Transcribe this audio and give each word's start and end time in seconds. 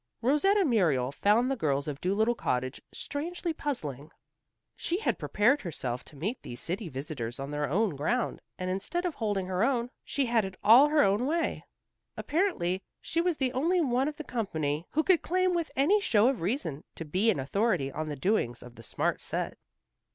Rosetta 0.23 0.65
Muriel 0.65 1.11
found 1.11 1.51
the 1.51 1.55
girls 1.55 1.87
of 1.87 2.01
Dolittle 2.01 2.33
Cottage 2.33 2.81
strangely 2.91 3.53
puzzling. 3.53 4.09
She 4.75 4.97
had 4.99 5.19
prepared 5.19 5.61
herself 5.61 6.03
to 6.05 6.15
meet 6.15 6.41
these 6.41 6.59
city 6.59 6.89
visitors 6.89 7.39
on 7.39 7.51
their 7.51 7.69
own 7.69 7.95
ground, 7.95 8.41
and 8.57 8.71
instead 8.71 9.05
of 9.05 9.13
holding 9.13 9.45
her 9.45 9.63
own, 9.63 9.91
she 10.03 10.25
had 10.25 10.43
it 10.43 10.57
all 10.63 10.87
her 10.89 11.03
own 11.03 11.27
way. 11.27 11.63
Apparently 12.17 12.81
she 12.99 13.21
was 13.21 13.37
the 13.37 13.53
only 13.53 13.79
one 13.79 14.07
of 14.07 14.15
the 14.15 14.23
company 14.23 14.87
who 14.89 15.03
could 15.03 15.21
claim 15.21 15.53
with 15.53 15.69
any 15.75 16.01
show 16.01 16.27
of 16.29 16.41
reason, 16.41 16.83
to 16.95 17.05
be 17.05 17.29
an 17.29 17.39
authority 17.39 17.91
on 17.91 18.09
the 18.09 18.15
doings 18.15 18.63
of 18.63 18.73
the 18.77 18.81
smart 18.81 19.21
set. 19.21 19.55